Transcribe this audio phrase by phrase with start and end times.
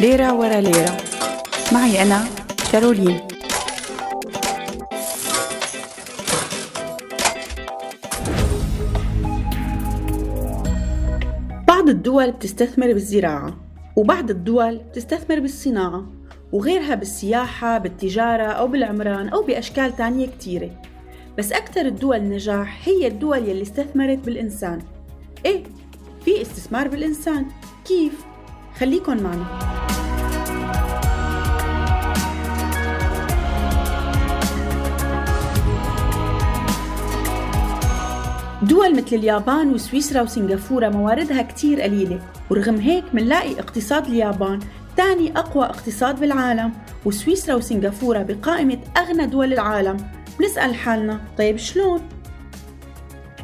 [0.00, 0.96] ليرة ورا ليرة.
[1.72, 2.24] معي أنا
[2.72, 3.20] كارولين.
[11.68, 13.56] بعض الدول بتستثمر بالزراعة
[13.96, 16.06] وبعض الدول بتستثمر بالصناعة
[16.52, 20.70] وغيرها بالسياحة بالتجارة أو بالعمران أو بأشكال تانية كتيرة.
[21.38, 24.82] بس أكثر الدول نجاح هي الدول يلي استثمرت بالإنسان.
[25.46, 25.64] إيه
[26.24, 27.46] في استثمار بالإنسان.
[27.84, 28.12] كيف؟
[28.78, 29.75] خليكن معنا.
[38.76, 44.60] دول مثل اليابان وسويسرا وسنغافورة مواردها كتير قليلة ورغم هيك منلاقي اقتصاد اليابان
[44.96, 46.72] ثاني أقوى اقتصاد بالعالم
[47.04, 49.96] وسويسرا وسنغافورة بقائمة أغنى دول العالم
[50.38, 52.00] بنسأل حالنا طيب شلون؟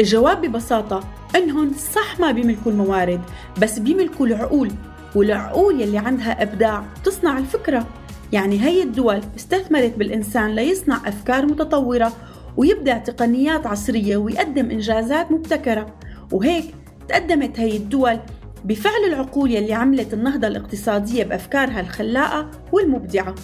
[0.00, 1.04] الجواب ببساطة
[1.36, 3.20] إنهم صح ما بيملكوا الموارد
[3.62, 4.70] بس بيملكوا العقول
[5.14, 7.86] والعقول يلي عندها إبداع تصنع الفكرة
[8.32, 12.12] يعني هي الدول استثمرت بالإنسان ليصنع أفكار متطورة
[12.56, 15.94] ويبدع تقنيات عصرية ويقدم إنجازات مبتكرة.
[16.32, 16.74] وهيك
[17.08, 18.18] تقدمت هي الدول
[18.64, 23.34] بفعل العقول يلي عملت النهضة الاقتصادية بأفكارها الخلاقة والمبدعة.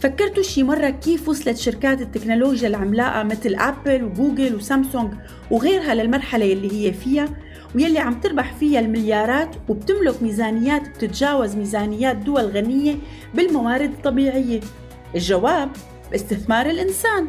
[0.00, 5.12] فكرتوا شي مرة كيف وصلت شركات التكنولوجيا العملاقة مثل أبل وجوجل وسامسونج
[5.50, 7.28] وغيرها للمرحلة يلي هي فيها
[7.74, 12.94] ويلي عم تربح فيها المليارات وبتملك ميزانيات بتتجاوز ميزانيات دول غنية
[13.34, 14.60] بالموارد الطبيعية.
[15.14, 15.70] الجواب
[16.10, 17.28] باستثمار الإنسان.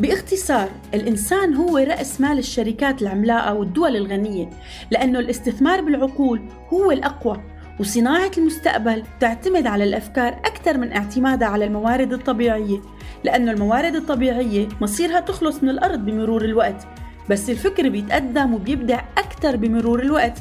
[0.00, 4.50] باختصار الإنسان هو رأس مال الشركات العملاقة والدول الغنية
[4.90, 6.40] لأنه الاستثمار بالعقول
[6.72, 7.40] هو الأقوى
[7.80, 12.78] وصناعة المستقبل تعتمد على الأفكار أكثر من اعتمادها على الموارد الطبيعية
[13.24, 16.86] لأنه الموارد الطبيعية مصيرها تخلص من الأرض بمرور الوقت
[17.30, 20.38] بس الفكر بيتقدم وبيبدع أكثر بمرور الوقت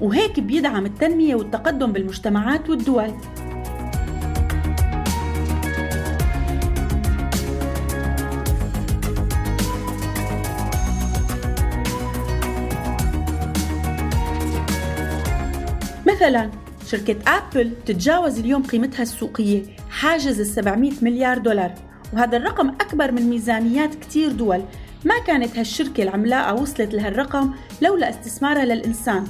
[0.00, 3.14] وهيك بيدعم التنمية والتقدم بالمجتمعات والدول.
[16.20, 16.50] مثلا
[16.86, 21.74] شركة أبل تتجاوز اليوم قيمتها السوقية حاجز ال 700 مليار دولار.
[22.12, 24.64] وهذا الرقم أكبر من ميزانيات كتير دول.
[25.04, 29.24] ما كانت هالشركة العملاقة وصلت لهالرقم لولا استثمارها للإنسان.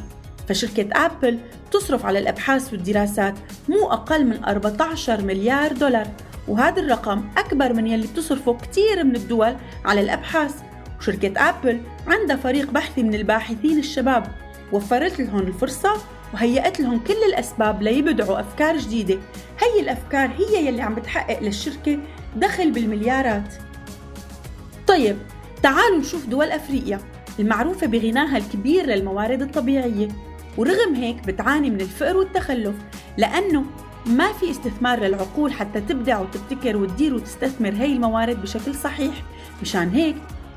[0.48, 1.38] فشركة أبل
[1.72, 3.34] تصرف على الأبحاث والدراسات
[3.68, 6.06] مو أقل من 14 مليار دولار.
[6.48, 10.54] وهذا الرقم أكبر من يلي بتصرفه كتير من الدول على الأبحاث.
[10.98, 14.26] وشركة أبل عندها فريق بحثي من الباحثين الشباب.
[14.72, 15.92] وفرت لهم الفرصة
[16.34, 19.18] وهيأت لهم كل الأسباب ليبدعوا أفكار جديدة.
[19.60, 21.98] هي الأفكار هي يلي عم بتحقق للشركة
[22.36, 23.54] دخل بالمليارات.
[24.86, 25.16] طيب
[25.62, 27.00] تعالوا نشوف دول أفريقيا
[27.38, 30.08] المعروفة بغناها الكبير للموارد الطبيعية.
[30.58, 32.74] ورغم هيك بتعاني من الفقر والتخلف
[33.18, 33.64] لأنه
[34.06, 39.14] ما في استثمار للعقول حتى تبدع وتبتكر وتدير وتستثمر هي الموارد بشكل صحيح.
[39.62, 40.16] مشان هيك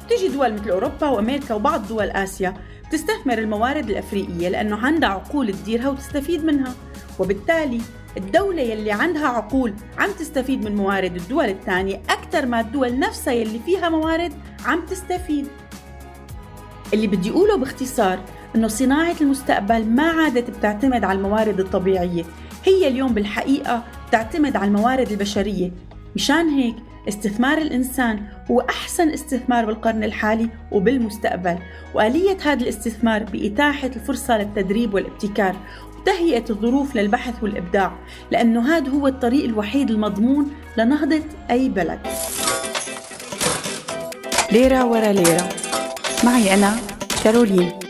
[0.09, 2.53] تيجي دول مثل أوروبا وأمريكا وبعض دول آسيا
[2.93, 6.73] تستثمر الموارد الأفريقية لأنه عندها عقول تديرها وتستفيد منها.
[7.19, 7.81] وبالتالي
[8.17, 13.59] الدولة يلي عندها عقول عم تستفيد من موارد الدول الثانية أكثر ما الدول نفسها يلي
[13.65, 14.33] فيها موارد
[14.65, 15.47] عم تستفيد.
[16.93, 18.19] اللي بدي أقوله باختصار
[18.55, 22.23] أنه صناعة المستقبل ما عادت بتعتمد على الموارد الطبيعية
[22.65, 25.71] هي اليوم بالحقيقة تعتمد على الموارد البشرية.
[26.15, 26.75] مشان هيك
[27.07, 31.57] استثمار الإنسان هو أحسن استثمار بالقرن الحالي وبالمستقبل.
[31.93, 35.55] وآلية هذا الاستثمار بإتاحة الفرصة للتدريب والابتكار
[35.97, 37.91] وتهيئة الظروف للبحث والإبداع
[38.31, 41.99] لأنه هذا هو الطريق الوحيد المضمون لنهضة أي بلد.
[44.51, 45.49] ليرة ورا ليرة.
[46.23, 46.75] معي أنا
[47.23, 47.82] كارولين.